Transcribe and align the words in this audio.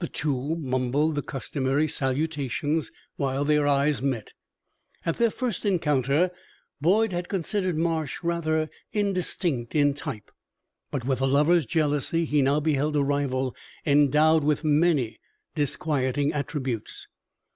The 0.00 0.08
two 0.08 0.56
mumbled 0.56 1.14
the 1.14 1.22
customary 1.22 1.86
salutations 1.86 2.90
while 3.14 3.44
their 3.44 3.68
eyes 3.68 4.02
met. 4.02 4.32
At 5.06 5.18
their 5.18 5.30
first 5.30 5.64
encounter 5.64 6.32
Boyd 6.80 7.12
had 7.12 7.28
considered 7.28 7.78
Marsh 7.78 8.18
rather 8.24 8.68
indistinct 8.90 9.76
in 9.76 9.94
type, 9.94 10.32
but 10.90 11.04
with 11.04 11.20
a 11.20 11.26
lover's 11.28 11.66
jealousy 11.66 12.24
he 12.24 12.42
now 12.42 12.58
beheld 12.58 12.96
a 12.96 13.04
rival 13.04 13.54
endowed 13.86 14.42
with 14.42 14.64
many 14.64 15.20
disquieting 15.54 16.32
attributes. 16.32 17.06